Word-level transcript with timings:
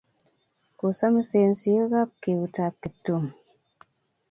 Kosamisen 0.79 1.51
siok 1.59 1.91
ap 2.01 2.11
keut 2.23 2.55
ap 2.65 2.75
Kiptum. 2.81 3.23